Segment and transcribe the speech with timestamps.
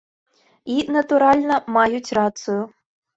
[0.75, 2.61] І, натуральна, маюць рацыю.